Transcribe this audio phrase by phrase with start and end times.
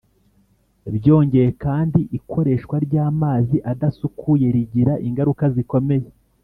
[0.95, 6.07] byongeye kandi ikoreshwa ry'amazi adasukuye rigira ingaruka zikomeye